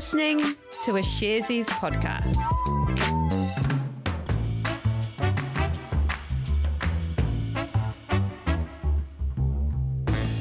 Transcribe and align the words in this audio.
listening 0.00 0.38
to 0.82 0.96
a 0.96 1.02
Sharesies 1.02 1.66
podcast. 1.66 2.34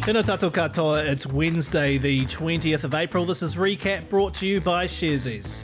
Tēnā 0.05 0.23
tātou 0.23 0.49
katoa, 0.49 1.05
it's 1.05 1.27
Wednesday, 1.27 1.97
the 1.97 2.25
20th 2.27 2.85
of 2.85 2.93
April. 2.93 3.25
This 3.25 3.41
is 3.41 3.57
Recap 3.57 4.07
brought 4.07 4.33
to 4.35 4.47
you 4.47 4.61
by 4.61 4.87
Sharesies. 4.87 5.63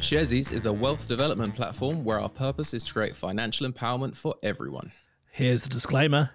Sharesies 0.00 0.50
is 0.50 0.64
a 0.64 0.72
wealth 0.72 1.06
development 1.06 1.54
platform 1.54 2.04
where 2.04 2.18
our 2.18 2.30
purpose 2.30 2.72
is 2.72 2.84
to 2.84 2.94
create 2.94 3.16
financial 3.16 3.70
empowerment 3.70 4.16
for 4.16 4.34
everyone. 4.42 4.92
Here's 5.30 5.64
the 5.64 5.68
disclaimer. 5.68 6.30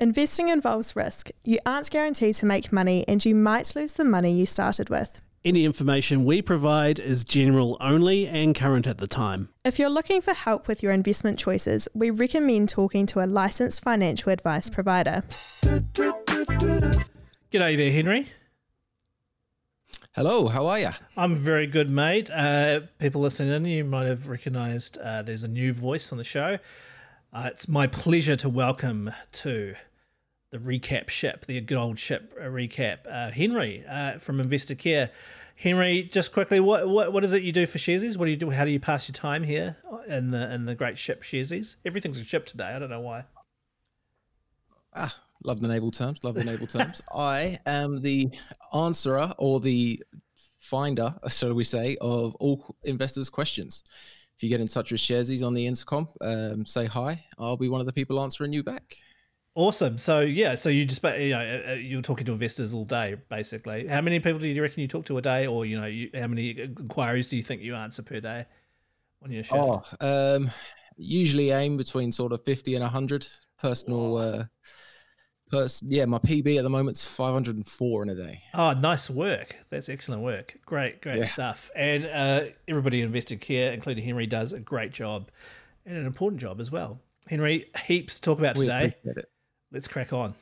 Investing 0.00 0.48
involves 0.48 0.94
risk. 0.94 1.30
You 1.42 1.58
aren't 1.66 1.90
guaranteed 1.90 2.36
to 2.36 2.46
make 2.46 2.72
money 2.72 3.04
and 3.08 3.24
you 3.24 3.34
might 3.34 3.74
lose 3.74 3.94
the 3.94 4.04
money 4.04 4.30
you 4.30 4.46
started 4.46 4.90
with. 4.90 5.20
Any 5.44 5.64
information 5.64 6.24
we 6.24 6.40
provide 6.40 7.00
is 7.00 7.24
general 7.24 7.76
only 7.80 8.28
and 8.28 8.54
current 8.54 8.86
at 8.86 8.98
the 8.98 9.08
time. 9.08 9.48
If 9.64 9.76
you're 9.76 9.88
looking 9.88 10.20
for 10.20 10.34
help 10.34 10.68
with 10.68 10.84
your 10.84 10.92
investment 10.92 11.36
choices, 11.36 11.88
we 11.94 12.10
recommend 12.10 12.68
talking 12.68 13.06
to 13.06 13.24
a 13.24 13.26
licensed 13.26 13.82
financial 13.82 14.30
advice 14.30 14.70
provider. 14.70 15.24
G'day 15.64 17.76
there, 17.76 17.90
Henry. 17.90 18.28
Hello, 20.14 20.46
how 20.46 20.66
are 20.66 20.78
you? 20.78 20.90
I'm 21.16 21.34
very 21.34 21.66
good, 21.66 21.90
mate. 21.90 22.30
Uh, 22.32 22.82
people 23.00 23.20
listening 23.20 23.52
in, 23.52 23.64
you 23.64 23.82
might 23.82 24.06
have 24.06 24.28
recognised 24.28 24.96
uh, 24.98 25.22
there's 25.22 25.42
a 25.42 25.48
new 25.48 25.72
voice 25.72 26.12
on 26.12 26.18
the 26.18 26.24
show. 26.24 26.60
Uh, 27.32 27.50
it's 27.52 27.68
my 27.68 27.88
pleasure 27.88 28.36
to 28.36 28.48
welcome 28.48 29.10
to 29.32 29.74
the 30.50 30.58
recap 30.58 31.08
ship, 31.08 31.46
the 31.46 31.60
good 31.60 31.78
old 31.78 31.98
ship 31.98 32.34
uh, 32.40 32.44
recap, 32.44 32.98
uh, 33.10 33.30
Henry 33.30 33.84
uh, 33.88 34.18
from 34.18 34.40
Investor 34.40 34.74
Care. 34.74 35.10
Henry, 35.56 36.04
just 36.04 36.32
quickly, 36.32 36.60
what, 36.60 36.88
what 36.88 37.12
what 37.12 37.24
is 37.24 37.32
it 37.32 37.42
you 37.42 37.52
do 37.52 37.66
for 37.66 37.78
Sharesies? 37.78 38.16
What 38.16 38.26
do 38.26 38.30
you 38.30 38.36
do? 38.36 38.50
How 38.50 38.64
do 38.64 38.70
you 38.70 38.78
pass 38.78 39.08
your 39.08 39.14
time 39.14 39.42
here 39.42 39.76
in 40.08 40.30
the 40.30 40.52
in 40.52 40.66
the 40.66 40.74
great 40.74 40.98
ship 40.98 41.22
Sharesies? 41.22 41.76
Everything's 41.84 42.20
a 42.20 42.24
ship 42.24 42.46
today. 42.46 42.64
I 42.64 42.78
don't 42.78 42.90
know 42.90 43.00
why. 43.00 43.24
Ah, 44.94 45.14
love 45.44 45.60
the 45.60 45.68
naval 45.68 45.90
terms. 45.90 46.22
Love 46.22 46.36
the 46.36 46.44
naval 46.44 46.66
terms. 46.66 47.02
I 47.14 47.58
am 47.66 48.00
the 48.00 48.28
answerer 48.72 49.34
or 49.36 49.60
the 49.60 50.00
finder, 50.60 51.14
shall 51.28 51.54
we 51.54 51.64
say, 51.64 51.96
of 52.00 52.34
all 52.36 52.76
investors' 52.84 53.28
questions. 53.28 53.82
If 54.36 54.44
you 54.44 54.48
get 54.48 54.60
in 54.60 54.68
touch 54.68 54.92
with 54.92 55.00
Sharesies 55.00 55.44
on 55.44 55.54
the 55.54 55.66
intercom, 55.66 56.06
um, 56.20 56.64
say 56.64 56.86
hi. 56.86 57.24
I'll 57.38 57.56
be 57.56 57.68
one 57.68 57.80
of 57.80 57.86
the 57.86 57.92
people 57.92 58.22
answering 58.22 58.52
you 58.52 58.62
back. 58.62 58.96
Awesome. 59.58 59.98
So 59.98 60.20
yeah, 60.20 60.54
so 60.54 60.68
you 60.68 60.84
just 60.84 61.02
you 61.02 61.30
know 61.30 61.40
uh, 61.40 61.70
uh, 61.70 61.74
you're 61.74 62.00
talking 62.00 62.24
to 62.26 62.32
investors 62.32 62.72
all 62.72 62.84
day, 62.84 63.16
basically. 63.28 63.88
How 63.88 64.00
many 64.00 64.20
people 64.20 64.38
do 64.38 64.46
you 64.46 64.62
reckon 64.62 64.82
you 64.82 64.86
talk 64.86 65.04
to 65.06 65.18
a 65.18 65.20
day, 65.20 65.48
or 65.48 65.66
you 65.66 65.80
know, 65.80 65.86
you, 65.86 66.10
how 66.14 66.28
many 66.28 66.50
inquiries 66.50 67.28
do 67.28 67.36
you 67.36 67.42
think 67.42 67.60
you 67.60 67.74
answer 67.74 68.04
per 68.04 68.20
day 68.20 68.46
on 69.20 69.32
your 69.32 69.42
shift? 69.42 69.56
Oh, 69.56 69.82
um, 70.00 70.52
usually 70.96 71.50
aim 71.50 71.76
between 71.76 72.12
sort 72.12 72.32
of 72.32 72.44
fifty 72.44 72.76
and 72.76 72.84
hundred 72.84 73.26
personal. 73.60 74.18
Uh, 74.18 74.44
pers- 75.50 75.82
yeah, 75.84 76.04
my 76.04 76.18
PB 76.18 76.56
at 76.56 76.62
the 76.62 76.70
moment's 76.70 77.04
five 77.04 77.32
hundred 77.32 77.56
and 77.56 77.66
four 77.66 78.04
in 78.04 78.10
a 78.10 78.14
day. 78.14 78.40
Oh, 78.54 78.74
nice 78.74 79.10
work. 79.10 79.56
That's 79.70 79.88
excellent 79.88 80.22
work. 80.22 80.56
Great, 80.66 81.02
great 81.02 81.18
Yeah. 81.18 81.24
stuff. 81.24 81.68
And 81.74 82.06
uh, 82.06 82.44
everybody 82.68 83.02
invested 83.02 83.42
here, 83.42 83.72
including 83.72 84.04
Henry, 84.04 84.28
does 84.28 84.52
a 84.52 84.60
great 84.60 84.92
job 84.92 85.32
and 85.84 85.96
an 85.96 86.06
important 86.06 86.40
job 86.40 86.60
as 86.60 86.70
well. 86.70 87.00
Henry, 87.26 87.72
heaps 87.86 88.14
to 88.14 88.20
talk 88.20 88.38
about 88.38 88.54
today. 88.54 88.94
Let's 89.70 89.86
crack 89.86 90.12
on. 90.12 90.34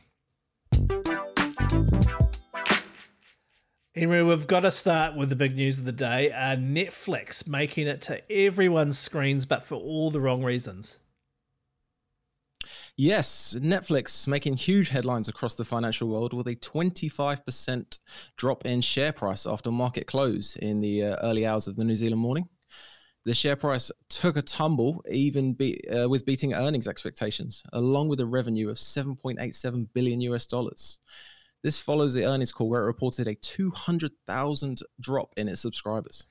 Henry, 3.95 4.23
we've 4.23 4.47
got 4.47 4.61
to 4.61 4.71
start 4.71 5.17
with 5.17 5.31
the 5.31 5.37
big 5.37 5.57
news 5.57 5.79
of 5.79 5.85
the 5.85 5.93
day. 5.93 6.31
Uh, 6.31 6.55
Netflix 6.55 7.49
making 7.49 7.87
it 7.87 8.03
to 8.03 8.31
everyone's 8.31 8.99
screens, 8.99 9.47
but 9.47 9.65
for 9.65 9.77
all 9.77 10.11
the 10.11 10.21
wrong 10.21 10.45
reasons. 10.45 10.99
Yes, 12.95 13.57
Netflix 13.59 14.29
making 14.29 14.57
huge 14.57 14.91
headlines 14.91 15.29
across 15.29 15.55
the 15.55 15.65
financial 15.65 16.09
world 16.09 16.33
with 16.33 16.47
a 16.47 16.57
25% 16.57 17.99
drop 18.37 18.65
in 18.65 18.81
share 18.81 19.13
price 19.13 19.47
after 19.47 19.71
market 19.71 20.07
close 20.07 20.57
in 20.57 20.81
the 20.81 21.05
uh, 21.05 21.17
early 21.23 21.47
hours 21.47 21.67
of 21.67 21.77
the 21.77 21.85
New 21.85 21.97
Zealand 21.97 22.21
morning. 22.21 22.49
The 23.27 23.35
share 23.35 23.57
price 23.57 23.91
took 24.09 24.37
a 24.37 24.43
tumble, 24.43 25.05
even 25.11 25.53
be, 25.53 25.81
uh, 25.91 26.09
with 26.09 26.25
beating 26.25 26.55
earnings 26.55 26.87
expectations, 26.87 27.65
along 27.73 28.09
with 28.09 28.21
a 28.21 28.27
revenue 28.27 28.71
of 28.71 28.77
7.87 28.77 29.89
billion 29.93 30.21
US 30.21 30.47
dollars. 30.47 30.99
This 31.65 31.77
follows 31.77 32.15
the 32.15 32.25
earnings 32.25 32.53
call 32.53 32.69
where 32.69 32.85
it 32.85 32.87
reported 32.87 33.27
a 33.27 33.35
200,000 33.35 34.79
drop 35.01 35.35
in 35.37 35.49
its 35.49 35.61
subscribers. 35.61 36.23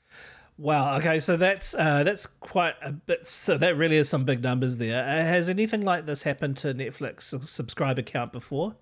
Wow. 0.58 0.96
Okay, 1.00 1.20
so 1.20 1.36
that's 1.36 1.76
uh, 1.76 2.06
that's 2.06 2.28
quite 2.28 2.76
a 2.82 2.94
bit. 2.94 3.28
So 3.28 3.58
that 3.58 3.76
really 3.76 3.98
is 3.98 4.08
some 4.08 4.24
big 4.24 4.42
numbers 4.42 4.78
there. 4.78 5.04
Uh, 5.04 5.08
has 5.08 5.50
anything 5.50 5.82
like 5.82 6.06
this 6.06 6.22
happened 6.22 6.56
to 6.58 6.74
Netflix 6.74 7.24
subscriber 7.46 8.04
count 8.04 8.32
before? 8.32 8.78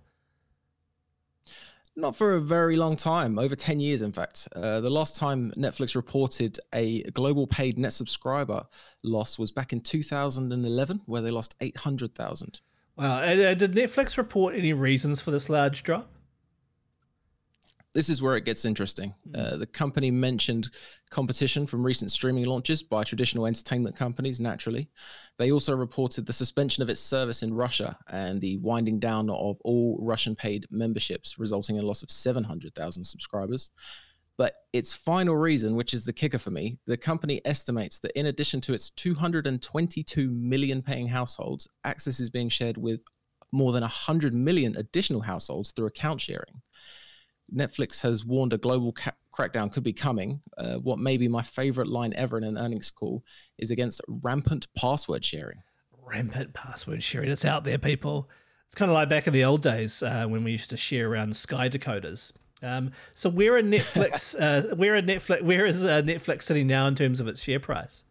Not 1.95 2.15
for 2.15 2.35
a 2.35 2.41
very 2.41 2.75
long 2.75 2.95
time, 2.95 3.37
over 3.37 3.55
10 3.55 3.79
years, 3.79 4.01
in 4.01 4.11
fact. 4.11 4.47
Uh, 4.55 4.79
the 4.79 4.89
last 4.89 5.15
time 5.15 5.51
Netflix 5.51 5.95
reported 5.95 6.59
a 6.73 7.03
global 7.11 7.45
paid 7.45 7.77
net 7.77 7.93
subscriber 7.93 8.65
loss 9.03 9.37
was 9.37 9.51
back 9.51 9.73
in 9.73 9.79
2011, 9.79 11.01
where 11.05 11.21
they 11.21 11.29
lost 11.29 11.53
800,000. 11.61 12.61
Wow. 12.95 13.21
And, 13.21 13.39
uh, 13.39 13.53
did 13.53 13.73
Netflix 13.73 14.17
report 14.17 14.55
any 14.55 14.73
reasons 14.73 15.21
for 15.21 15.29
this 15.29 15.49
large 15.49 15.83
drop? 15.83 16.11
This 17.93 18.09
is 18.09 18.21
where 18.21 18.35
it 18.35 18.45
gets 18.45 18.65
interesting. 18.65 19.13
Uh, 19.35 19.57
the 19.57 19.67
company 19.67 20.09
mentioned 20.09 20.71
competition 21.11 21.67
from 21.67 21.85
recent 21.85 22.11
streaming 22.11 22.45
launches 22.45 22.81
by 22.81 23.03
traditional 23.03 23.45
entertainment 23.45 23.95
companies, 23.95 24.39
naturally. 24.39 24.89
They 25.37 25.51
also 25.51 25.75
reported 25.75 26.25
the 26.25 26.33
suspension 26.33 26.81
of 26.81 26.89
its 26.89 26.99
service 26.99 27.43
in 27.43 27.53
Russia 27.53 27.95
and 28.09 28.41
the 28.41 28.57
winding 28.57 28.99
down 28.99 29.29
of 29.29 29.57
all 29.63 29.99
Russian 30.01 30.35
paid 30.35 30.65
memberships, 30.71 31.37
resulting 31.37 31.75
in 31.75 31.83
a 31.83 31.87
loss 31.87 32.01
of 32.01 32.09
700,000 32.09 33.03
subscribers. 33.03 33.69
But 34.37 34.55
its 34.73 34.93
final 34.93 35.35
reason, 35.35 35.75
which 35.75 35.93
is 35.93 36.05
the 36.05 36.13
kicker 36.13 36.39
for 36.39 36.49
me, 36.49 36.79
the 36.87 36.97
company 36.97 37.41
estimates 37.45 37.99
that 37.99 38.17
in 38.19 38.25
addition 38.25 38.59
to 38.61 38.73
its 38.73 38.89
222 38.91 40.31
million 40.31 40.81
paying 40.81 41.07
households, 41.07 41.67
access 41.83 42.19
is 42.19 42.31
being 42.31 42.49
shared 42.49 42.77
with 42.77 43.01
more 43.51 43.71
than 43.71 43.81
100 43.81 44.33
million 44.33 44.75
additional 44.77 45.21
households 45.21 45.71
through 45.71 45.85
account 45.85 46.19
sharing. 46.19 46.61
Netflix 47.53 48.01
has 48.01 48.25
warned 48.25 48.53
a 48.53 48.57
global 48.57 48.93
ca- 48.93 49.11
crackdown 49.33 49.71
could 49.71 49.83
be 49.83 49.93
coming. 49.93 50.41
Uh, 50.57 50.75
what 50.75 50.99
may 50.99 51.17
be 51.17 51.27
my 51.27 51.41
favorite 51.41 51.87
line 51.87 52.13
ever 52.15 52.37
in 52.37 52.43
an 52.43 52.57
earnings 52.57 52.91
call 52.91 53.23
is 53.57 53.71
against 53.71 54.01
rampant 54.07 54.67
password 54.75 55.25
sharing. 55.25 55.61
Rampant 56.05 56.53
password 56.53 57.03
sharing. 57.03 57.31
It's 57.31 57.45
out 57.45 57.63
there, 57.63 57.77
people. 57.77 58.29
It's 58.67 58.75
kind 58.75 58.89
of 58.89 58.95
like 58.95 59.09
back 59.09 59.27
in 59.27 59.33
the 59.33 59.45
old 59.45 59.61
days 59.61 60.01
uh, 60.01 60.25
when 60.27 60.43
we 60.43 60.51
used 60.51 60.69
to 60.71 60.77
share 60.77 61.11
around 61.11 61.35
Sky 61.35 61.69
decoders. 61.69 62.31
Um, 62.61 62.91
so 63.13 63.29
where 63.29 63.55
are 63.57 63.61
Netflix? 63.61 64.35
uh, 64.39 64.75
where 64.75 64.95
are 64.95 65.01
Netflix? 65.01 65.41
Where 65.41 65.65
is 65.65 65.83
uh, 65.83 66.01
Netflix 66.01 66.43
sitting 66.43 66.67
now 66.67 66.87
in 66.87 66.95
terms 66.95 67.19
of 67.19 67.27
its 67.27 67.43
share 67.43 67.59
price? 67.59 68.03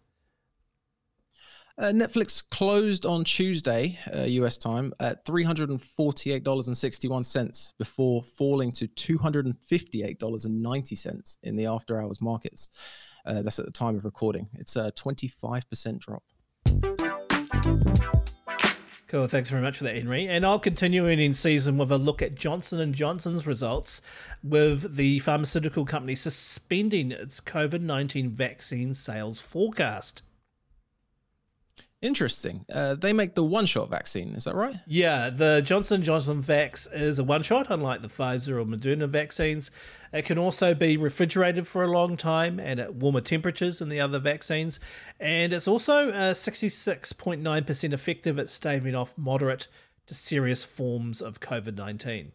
Uh, 1.78 1.86
Netflix 1.86 2.46
closed 2.50 3.06
on 3.06 3.24
Tuesday, 3.24 3.98
uh, 4.14 4.22
US 4.22 4.58
time, 4.58 4.92
at 5.00 5.24
$348.61 5.24 7.72
before 7.78 8.22
falling 8.22 8.70
to 8.72 8.86
$258.90 8.88 11.36
in 11.42 11.56
the 11.56 11.64
after 11.66 11.98
hours 12.00 12.20
markets. 12.20 12.70
Uh, 13.24 13.40
that's 13.42 13.58
at 13.58 13.64
the 13.64 13.72
time 13.72 13.96
of 13.96 14.04
recording. 14.04 14.46
It's 14.54 14.76
a 14.76 14.92
25% 14.92 15.98
drop. 15.98 16.22
Cool. 19.12 19.28
Thanks 19.28 19.50
very 19.50 19.62
much 19.62 19.76
for 19.76 19.84
that, 19.84 19.94
Henry. 19.94 20.26
And 20.26 20.46
I'll 20.46 20.58
continue 20.58 21.06
in 21.06 21.34
season 21.34 21.76
with 21.76 21.92
a 21.92 21.98
look 21.98 22.22
at 22.22 22.34
Johnson 22.34 22.80
and 22.80 22.94
Johnson's 22.94 23.46
results, 23.46 24.00
with 24.42 24.96
the 24.96 25.18
pharmaceutical 25.18 25.84
company 25.84 26.16
suspending 26.16 27.12
its 27.12 27.38
COVID 27.38 27.82
nineteen 27.82 28.30
vaccine 28.30 28.94
sales 28.94 29.38
forecast. 29.38 30.22
Interesting. 32.02 32.66
Uh, 32.70 32.96
they 32.96 33.12
make 33.12 33.36
the 33.36 33.44
one 33.44 33.64
shot 33.64 33.88
vaccine, 33.88 34.34
is 34.34 34.42
that 34.44 34.56
right? 34.56 34.74
Yeah, 34.88 35.30
the 35.30 35.62
Johnson 35.64 36.02
Johnson 36.02 36.42
vax 36.42 36.92
is 36.92 37.20
a 37.20 37.24
one 37.24 37.44
shot, 37.44 37.68
unlike 37.70 38.02
the 38.02 38.08
Pfizer 38.08 38.60
or 38.60 38.64
Moderna 38.64 39.08
vaccines. 39.08 39.70
It 40.12 40.22
can 40.22 40.36
also 40.36 40.74
be 40.74 40.96
refrigerated 40.96 41.68
for 41.68 41.84
a 41.84 41.90
long 41.90 42.16
time 42.16 42.58
and 42.58 42.80
at 42.80 42.96
warmer 42.96 43.20
temperatures 43.20 43.78
than 43.78 43.88
the 43.88 44.00
other 44.00 44.18
vaccines. 44.18 44.80
And 45.20 45.52
it's 45.52 45.68
also 45.68 46.10
uh, 46.10 46.34
66.9% 46.34 47.92
effective 47.92 48.36
at 48.36 48.48
staving 48.48 48.96
off 48.96 49.16
moderate 49.16 49.68
to 50.08 50.14
serious 50.14 50.64
forms 50.64 51.22
of 51.22 51.38
COVID 51.38 51.76
19. 51.76 52.32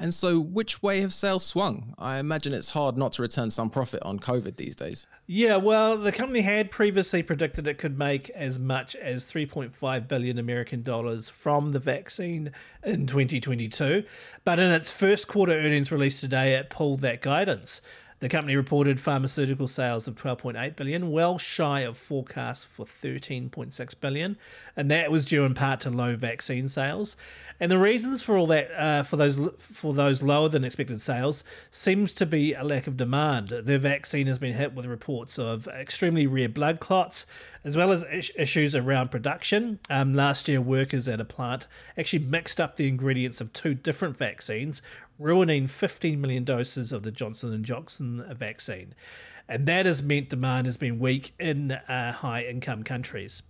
And 0.00 0.14
so, 0.14 0.38
which 0.38 0.80
way 0.80 1.00
have 1.00 1.12
sales 1.12 1.44
swung? 1.44 1.94
I 1.98 2.18
imagine 2.18 2.54
it's 2.54 2.70
hard 2.70 2.96
not 2.96 3.12
to 3.14 3.22
return 3.22 3.50
some 3.50 3.68
profit 3.68 4.00
on 4.04 4.20
COVID 4.20 4.56
these 4.56 4.76
days. 4.76 5.06
Yeah, 5.26 5.56
well, 5.56 5.98
the 5.98 6.12
company 6.12 6.42
had 6.42 6.70
previously 6.70 7.22
predicted 7.22 7.66
it 7.66 7.78
could 7.78 7.98
make 7.98 8.30
as 8.30 8.60
much 8.60 8.94
as 8.94 9.26
3.5 9.26 10.06
billion 10.08 10.38
American 10.38 10.84
dollars 10.84 11.28
from 11.28 11.72
the 11.72 11.80
vaccine 11.80 12.52
in 12.84 13.08
2022, 13.08 14.04
but 14.44 14.58
in 14.60 14.70
its 14.70 14.92
first 14.92 15.26
quarter 15.26 15.52
earnings 15.52 15.90
released 15.90 16.20
today, 16.20 16.54
it 16.54 16.70
pulled 16.70 17.00
that 17.00 17.20
guidance. 17.20 17.82
The 18.20 18.28
company 18.28 18.56
reported 18.56 18.98
pharmaceutical 18.98 19.68
sales 19.68 20.08
of 20.08 20.16
12.8 20.16 20.74
billion, 20.74 21.12
well 21.12 21.38
shy 21.38 21.80
of 21.80 21.96
forecasts 21.96 22.64
for 22.64 22.84
13.6 22.84 24.00
billion, 24.00 24.36
and 24.76 24.90
that 24.90 25.12
was 25.12 25.24
due 25.24 25.44
in 25.44 25.54
part 25.54 25.80
to 25.82 25.90
low 25.90 26.16
vaccine 26.16 26.66
sales. 26.66 27.16
And 27.60 27.70
the 27.70 27.78
reasons 27.78 28.22
for 28.22 28.36
all 28.36 28.46
that, 28.48 28.70
uh, 28.76 29.02
for 29.04 29.16
those 29.16 29.38
for 29.58 29.92
those 29.92 30.22
lower 30.22 30.48
than 30.48 30.64
expected 30.64 31.00
sales, 31.00 31.44
seems 31.70 32.12
to 32.14 32.26
be 32.26 32.54
a 32.54 32.64
lack 32.64 32.86
of 32.86 32.96
demand. 32.96 33.48
The 33.48 33.78
vaccine 33.78 34.26
has 34.26 34.38
been 34.38 34.54
hit 34.54 34.74
with 34.74 34.86
reports 34.86 35.38
of 35.38 35.68
extremely 35.68 36.26
rare 36.26 36.48
blood 36.48 36.80
clots, 36.80 37.24
as 37.64 37.76
well 37.76 37.92
as 37.92 38.04
issues 38.36 38.74
around 38.74 39.10
production. 39.10 39.78
Um, 39.90 40.12
last 40.12 40.48
year, 40.48 40.60
workers 40.60 41.08
at 41.08 41.20
a 41.20 41.24
plant 41.24 41.66
actually 41.96 42.24
mixed 42.24 42.60
up 42.60 42.76
the 42.76 42.88
ingredients 42.88 43.40
of 43.40 43.52
two 43.52 43.74
different 43.74 44.16
vaccines, 44.16 44.82
ruining 45.18 45.66
15 45.66 46.20
million 46.20 46.44
doses 46.44 46.92
of 46.92 47.02
the 47.02 47.10
Johnson 47.10 47.52
and 47.52 47.64
Johnson 47.64 48.24
vaccine, 48.36 48.94
and 49.48 49.66
that 49.66 49.86
has 49.86 50.02
meant 50.02 50.28
demand 50.28 50.66
has 50.66 50.76
been 50.76 50.98
weak 50.98 51.32
in 51.38 51.72
uh, 51.72 52.12
high-income 52.12 52.84
countries. 52.84 53.42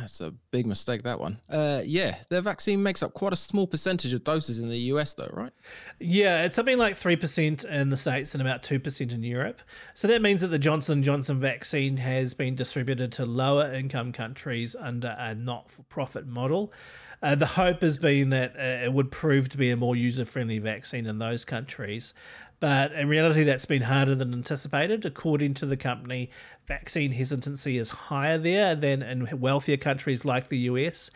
That's 0.00 0.20
a 0.20 0.30
big 0.50 0.66
mistake, 0.66 1.02
that 1.02 1.18
one. 1.18 1.38
Uh, 1.48 1.82
yeah, 1.84 2.16
their 2.28 2.40
vaccine 2.40 2.82
makes 2.82 3.02
up 3.02 3.14
quite 3.14 3.32
a 3.32 3.36
small 3.36 3.66
percentage 3.66 4.12
of 4.12 4.24
doses 4.24 4.58
in 4.58 4.66
the 4.66 4.78
US, 4.92 5.14
though, 5.14 5.30
right? 5.32 5.52
Yeah, 5.98 6.44
it's 6.44 6.56
something 6.56 6.78
like 6.78 6.96
3% 6.96 7.64
in 7.64 7.90
the 7.90 7.96
States 7.96 8.34
and 8.34 8.40
about 8.40 8.62
2% 8.62 9.12
in 9.12 9.22
Europe. 9.22 9.60
So 9.94 10.06
that 10.08 10.22
means 10.22 10.40
that 10.42 10.48
the 10.48 10.58
Johnson 10.58 11.02
Johnson 11.02 11.40
vaccine 11.40 11.96
has 11.98 12.34
been 12.34 12.54
distributed 12.54 13.12
to 13.12 13.26
lower 13.26 13.72
income 13.72 14.12
countries 14.12 14.76
under 14.78 15.16
a 15.18 15.34
not 15.34 15.70
for 15.70 15.82
profit 15.84 16.26
model. 16.26 16.72
Uh, 17.20 17.34
the 17.34 17.46
hope 17.46 17.82
has 17.82 17.98
been 17.98 18.28
that 18.28 18.54
uh, 18.56 18.84
it 18.84 18.92
would 18.92 19.10
prove 19.10 19.48
to 19.48 19.58
be 19.58 19.70
a 19.70 19.76
more 19.76 19.96
user 19.96 20.24
friendly 20.24 20.58
vaccine 20.58 21.06
in 21.06 21.18
those 21.18 21.44
countries. 21.44 22.14
But 22.60 22.92
in 22.92 23.08
reality, 23.08 23.44
that's 23.44 23.66
been 23.66 23.82
harder 23.82 24.14
than 24.14 24.32
anticipated. 24.32 25.04
According 25.04 25.54
to 25.54 25.66
the 25.66 25.76
company, 25.76 26.30
vaccine 26.66 27.12
hesitancy 27.12 27.78
is 27.78 27.90
higher 27.90 28.38
there 28.38 28.74
than 28.74 29.02
in 29.02 29.40
wealthier 29.40 29.76
countries 29.76 30.24
like 30.24 30.48
the 30.48 30.58
US, 30.58 31.10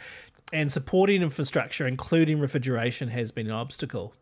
and 0.53 0.71
supporting 0.71 1.23
infrastructure, 1.23 1.87
including 1.87 2.39
refrigeration, 2.39 3.09
has 3.09 3.33
been 3.33 3.47
an 3.47 3.53
obstacle. 3.53 4.15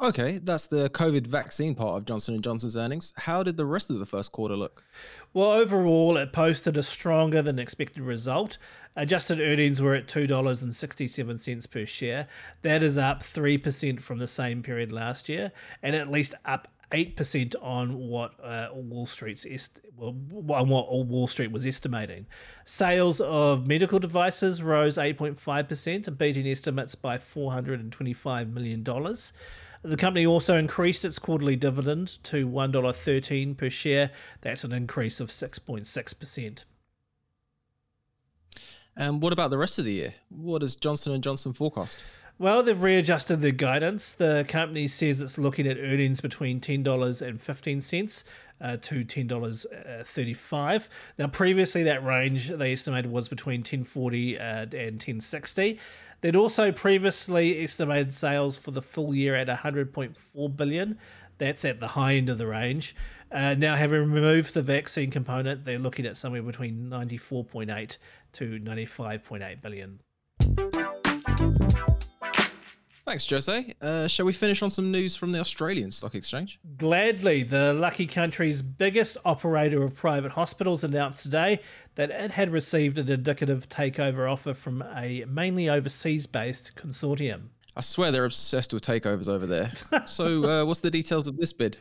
Okay, 0.00 0.38
that's 0.38 0.68
the 0.68 0.88
COVID 0.90 1.26
vaccine 1.26 1.74
part 1.74 1.96
of 1.96 2.04
Johnson 2.04 2.40
& 2.40 2.42
Johnson's 2.42 2.76
earnings. 2.76 3.12
How 3.16 3.42
did 3.42 3.56
the 3.56 3.66
rest 3.66 3.90
of 3.90 3.98
the 3.98 4.06
first 4.06 4.30
quarter 4.30 4.54
look? 4.54 4.84
Well, 5.34 5.50
overall, 5.50 6.16
it 6.16 6.32
posted 6.32 6.76
a 6.76 6.84
stronger 6.84 7.42
than 7.42 7.58
expected 7.58 8.04
result. 8.04 8.58
Adjusted 8.94 9.40
earnings 9.40 9.82
were 9.82 9.96
at 9.96 10.06
$2.67 10.06 11.70
per 11.72 11.84
share. 11.84 12.28
That 12.62 12.84
is 12.84 12.96
up 12.96 13.24
3% 13.24 14.00
from 14.00 14.18
the 14.18 14.28
same 14.28 14.62
period 14.62 14.92
last 14.92 15.28
year 15.28 15.50
and 15.82 15.96
at 15.96 16.08
least 16.08 16.34
up 16.44 16.68
8% 16.92 17.56
on 17.60 17.98
what 17.98 18.34
uh, 18.40 18.68
Wall 18.72 19.04
Street's 19.04 19.44
est- 19.44 19.80
well, 19.96 20.14
on 20.60 20.68
what 20.68 21.06
Wall 21.06 21.26
Street 21.26 21.50
was 21.50 21.66
estimating. 21.66 22.26
Sales 22.64 23.20
of 23.20 23.66
medical 23.66 23.98
devices 23.98 24.62
rose 24.62 24.96
8.5%, 24.96 26.16
beating 26.16 26.46
estimates 26.46 26.94
by 26.94 27.18
$425 27.18 28.52
million. 28.52 28.84
The 29.82 29.96
company 29.96 30.26
also 30.26 30.56
increased 30.56 31.04
its 31.04 31.18
quarterly 31.18 31.56
dividend 31.56 32.22
to 32.24 32.48
$1.13 32.48 33.56
per 33.56 33.70
share. 33.70 34.10
That's 34.40 34.64
an 34.64 34.72
increase 34.72 35.20
of 35.20 35.30
6.6%. 35.30 36.64
And 38.96 39.22
what 39.22 39.32
about 39.32 39.50
the 39.50 39.58
rest 39.58 39.78
of 39.78 39.84
the 39.84 39.92
year? 39.92 40.14
What 40.28 40.60
does 40.60 40.74
Johnson 40.74 41.20
& 41.22 41.22
Johnson 41.22 41.52
forecast? 41.52 42.02
Well, 42.40 42.62
they've 42.62 42.80
readjusted 42.80 43.40
their 43.40 43.52
guidance. 43.52 44.12
The 44.12 44.44
company 44.48 44.86
says 44.88 45.20
it's 45.20 45.38
looking 45.38 45.66
at 45.66 45.76
earnings 45.76 46.20
between 46.20 46.60
$10.15 46.60 48.24
uh, 48.60 48.76
to 48.78 49.04
$10.35. 49.04 50.88
Now, 51.18 51.26
previously 51.28 51.82
that 51.84 52.04
range 52.04 52.48
they 52.48 52.72
estimated 52.72 53.10
was 53.10 53.28
between 53.28 53.62
10.40 53.62 54.36
uh, 54.36 54.76
and 54.76 54.98
10.60. 54.98 55.78
They'd 56.20 56.36
also 56.36 56.72
previously 56.72 57.62
estimated 57.62 58.12
sales 58.12 58.58
for 58.58 58.72
the 58.72 58.82
full 58.82 59.14
year 59.14 59.36
at 59.36 59.46
100.4 59.48 60.56
billion. 60.56 60.98
That's 61.38 61.64
at 61.64 61.78
the 61.78 61.88
high 61.88 62.14
end 62.14 62.28
of 62.28 62.38
the 62.38 62.46
range. 62.46 62.96
Uh, 63.30 63.54
now, 63.54 63.76
having 63.76 64.00
removed 64.12 64.54
the 64.54 64.62
vaccine 64.62 65.10
component, 65.10 65.64
they're 65.64 65.78
looking 65.78 66.06
at 66.06 66.16
somewhere 66.16 66.42
between 66.42 66.88
94.8 66.90 67.98
to 68.32 68.58
95.8 68.58 69.62
billion. 69.62 70.00
Thanks, 73.08 73.30
Jose. 73.30 73.74
Uh, 73.80 74.06
shall 74.06 74.26
we 74.26 74.34
finish 74.34 74.60
on 74.60 74.68
some 74.68 74.92
news 74.92 75.16
from 75.16 75.32
the 75.32 75.40
Australian 75.40 75.90
Stock 75.90 76.14
Exchange? 76.14 76.60
Gladly, 76.76 77.42
the 77.42 77.72
lucky 77.72 78.06
country's 78.06 78.60
biggest 78.60 79.16
operator 79.24 79.82
of 79.82 79.96
private 79.96 80.32
hospitals 80.32 80.84
announced 80.84 81.22
today 81.22 81.60
that 81.94 82.10
it 82.10 82.32
had 82.32 82.52
received 82.52 82.98
an 82.98 83.08
indicative 83.08 83.66
takeover 83.70 84.30
offer 84.30 84.52
from 84.52 84.84
a 84.94 85.24
mainly 85.26 85.70
overseas 85.70 86.26
based 86.26 86.76
consortium. 86.76 87.44
I 87.74 87.80
swear 87.80 88.12
they're 88.12 88.26
obsessed 88.26 88.74
with 88.74 88.84
takeovers 88.84 89.26
over 89.26 89.46
there. 89.46 89.72
so, 90.06 90.44
uh, 90.44 90.64
what's 90.66 90.80
the 90.80 90.90
details 90.90 91.26
of 91.26 91.38
this 91.38 91.54
bid? 91.54 91.78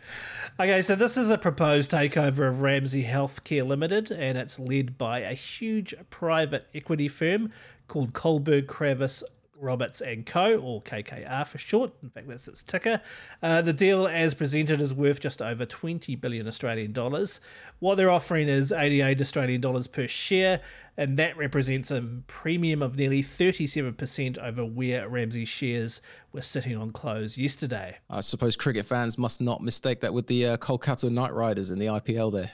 Okay, 0.58 0.82
so 0.82 0.96
this 0.96 1.18
is 1.18 1.30
a 1.30 1.38
proposed 1.38 1.92
takeover 1.92 2.48
of 2.48 2.62
Ramsay 2.62 3.04
Healthcare 3.04 3.68
Limited, 3.68 4.12
and 4.12 4.38
it's 4.38 4.60
led 4.60 4.98
by 4.98 5.20
a 5.20 5.34
huge 5.34 5.94
private 6.10 6.68
equity 6.74 7.10
firm 7.10 7.52
called 7.90 8.14
Kohlberg 8.14 8.68
Kravis 8.68 9.24
Roberts 9.60 10.02
and 10.02 10.26
Co, 10.26 10.58
or 10.58 10.82
KKR 10.82 11.48
for 11.48 11.58
short. 11.58 11.92
In 12.04 12.10
fact, 12.10 12.28
that's 12.28 12.48
its 12.48 12.64
ticker. 12.64 13.02
Uh, 13.42 13.62
the 13.62 13.74
deal, 13.74 14.08
as 14.08 14.34
presented, 14.34 14.82
is 14.82 14.94
worth 14.94 15.20
just 15.20 15.42
over 15.42 15.66
20 15.66 16.16
billion 16.16 16.48
Australian 16.48 16.92
dollars. 16.92 17.42
What 17.80 17.96
they're 17.96 18.12
offering 18.12 18.48
is 18.48 18.72
88 18.72 19.22
Australian 19.22 19.62
dollars 19.62 19.88
per 19.88 20.08
share, 20.08 20.62
and 20.98 21.18
that 21.18 21.38
represents 21.38 21.92
a 21.92 22.02
premium 22.28 22.82
of 22.82 22.96
nearly 22.96 23.22
37% 23.22 24.38
over 24.38 24.66
where 24.66 25.08
Ramsay 25.08 25.46
shares 25.46 26.02
were 26.32 26.42
sitting 26.42 26.76
on 26.76 26.92
close 26.92 27.38
yesterday. 27.38 27.98
I 28.10 28.22
suppose 28.22 28.56
cricket 28.56 28.86
fans 28.86 29.18
must 29.18 29.42
not 29.42 29.62
mistake 29.62 30.02
that 30.02 30.14
with 30.14 30.28
the 30.28 30.46
uh, 30.48 30.58
Kolkata 30.58 31.12
Knight 31.12 31.34
Riders 31.34 31.70
in 31.70 31.80
the 31.80 31.88
IPL 31.88 32.34
there. 32.34 32.52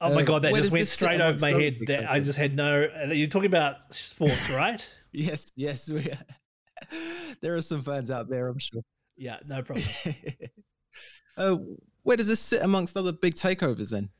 Oh 0.00 0.14
my 0.14 0.22
uh, 0.22 0.24
god, 0.24 0.42
that 0.42 0.54
just 0.54 0.72
went 0.72 0.86
straight 0.86 1.20
over 1.20 1.38
my 1.40 1.50
head. 1.50 2.06
I 2.08 2.20
just 2.20 2.38
had 2.38 2.54
no. 2.54 2.88
You're 3.10 3.26
talking 3.26 3.46
about 3.46 3.92
sports, 3.92 4.48
right? 4.50 4.88
Yes, 5.12 5.46
yes. 5.56 5.90
We, 5.90 6.10
are. 6.10 6.18
there 7.40 7.56
are 7.56 7.62
some 7.62 7.82
fans 7.82 8.10
out 8.10 8.28
there, 8.28 8.48
I'm 8.48 8.58
sure. 8.58 8.82
Yeah, 9.16 9.38
no 9.46 9.62
problem. 9.62 9.86
uh, 11.36 11.56
where 12.02 12.16
does 12.16 12.28
this 12.28 12.40
sit 12.40 12.62
amongst 12.62 12.96
other 12.96 13.12
big 13.12 13.34
takeovers 13.34 13.90
then? 13.90 14.10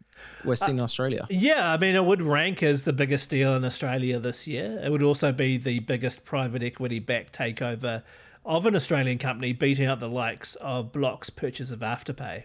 Western 0.44 0.80
uh, 0.80 0.84
Australia. 0.84 1.26
Yeah, 1.30 1.72
I 1.72 1.76
mean, 1.76 1.94
it 1.94 2.04
would 2.04 2.22
rank 2.22 2.62
as 2.62 2.82
the 2.82 2.92
biggest 2.92 3.30
deal 3.30 3.54
in 3.54 3.64
Australia 3.64 4.18
this 4.18 4.46
year. 4.48 4.80
It 4.82 4.90
would 4.90 5.02
also 5.02 5.32
be 5.32 5.56
the 5.56 5.78
biggest 5.80 6.24
private 6.24 6.62
equity 6.62 6.98
backed 6.98 7.36
takeover 7.36 8.02
of 8.44 8.66
an 8.66 8.74
Australian 8.74 9.18
company, 9.18 9.52
beating 9.52 9.86
out 9.86 10.00
the 10.00 10.08
likes 10.08 10.54
of 10.56 10.90
Block's 10.92 11.30
purchase 11.30 11.70
of 11.70 11.80
Afterpay. 11.80 12.44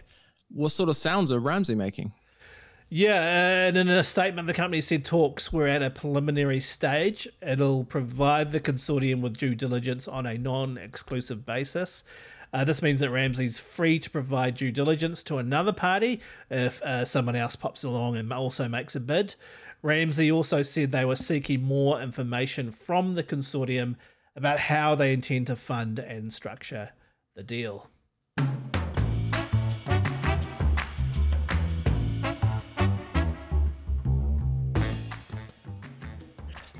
What 0.50 0.70
sort 0.70 0.88
of 0.88 0.96
sounds 0.96 1.32
are 1.32 1.40
Ramsay 1.40 1.74
making? 1.74 2.12
Yeah, 2.90 3.66
and 3.66 3.76
in 3.76 3.88
a 3.88 4.04
statement, 4.04 4.46
the 4.46 4.54
company 4.54 4.80
said 4.80 5.04
talks 5.04 5.52
were 5.52 5.66
at 5.66 5.82
a 5.82 5.90
preliminary 5.90 6.60
stage. 6.60 7.26
It'll 7.42 7.84
provide 7.84 8.52
the 8.52 8.60
consortium 8.60 9.20
with 9.20 9.36
due 9.36 9.54
diligence 9.54 10.06
on 10.06 10.26
a 10.26 10.38
non 10.38 10.78
exclusive 10.78 11.44
basis. 11.44 12.04
Uh, 12.52 12.62
this 12.62 12.82
means 12.82 13.00
that 13.00 13.10
Ramsay's 13.10 13.58
free 13.58 13.98
to 13.98 14.08
provide 14.08 14.56
due 14.56 14.70
diligence 14.70 15.24
to 15.24 15.38
another 15.38 15.72
party 15.72 16.20
if 16.48 16.80
uh, 16.82 17.04
someone 17.04 17.34
else 17.34 17.56
pops 17.56 17.82
along 17.82 18.16
and 18.16 18.32
also 18.32 18.68
makes 18.68 18.94
a 18.94 19.00
bid. 19.00 19.34
Ramsay 19.82 20.30
also 20.30 20.62
said 20.62 20.92
they 20.92 21.04
were 21.04 21.16
seeking 21.16 21.64
more 21.64 22.00
information 22.00 22.70
from 22.70 23.16
the 23.16 23.24
consortium 23.24 23.96
about 24.36 24.60
how 24.60 24.94
they 24.94 25.12
intend 25.12 25.48
to 25.48 25.56
fund 25.56 25.98
and 25.98 26.32
structure 26.32 26.90
the 27.34 27.42
deal. 27.42 27.90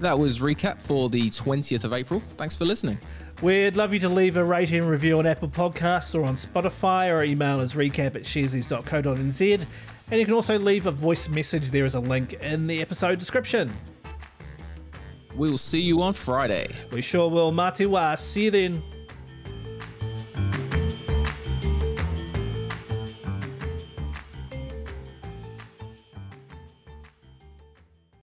That 0.00 0.18
was 0.18 0.40
recap 0.40 0.80
for 0.80 1.08
the 1.08 1.30
20th 1.30 1.84
of 1.84 1.92
April. 1.92 2.20
Thanks 2.36 2.56
for 2.56 2.64
listening. 2.64 2.98
We'd 3.42 3.76
love 3.76 3.92
you 3.92 4.00
to 4.00 4.08
leave 4.08 4.36
a 4.36 4.44
rating 4.44 4.80
and 4.80 4.90
review 4.90 5.18
on 5.18 5.26
Apple 5.26 5.48
Podcasts 5.48 6.14
or 6.14 6.24
on 6.24 6.34
Spotify 6.36 7.12
or 7.12 7.22
email 7.22 7.60
us 7.60 7.74
recap 7.74 8.16
at 8.16 8.22
sharesies.co.nz. 8.22 9.66
And 10.10 10.20
you 10.20 10.26
can 10.26 10.34
also 10.34 10.58
leave 10.58 10.86
a 10.86 10.90
voice 10.90 11.28
message. 11.28 11.70
There 11.70 11.84
is 11.84 11.94
a 11.94 12.00
link 12.00 12.34
in 12.34 12.66
the 12.66 12.80
episode 12.80 13.18
description. 13.18 13.72
We 15.36 15.50
will 15.50 15.58
see 15.58 15.80
you 15.80 16.02
on 16.02 16.12
Friday. 16.12 16.74
We 16.92 17.02
sure 17.02 17.28
will. 17.28 17.52
Mā 17.52 17.74
te 17.74 17.84
wā. 17.84 18.18
See 18.18 18.44
you 18.44 18.50
then. 18.50 18.82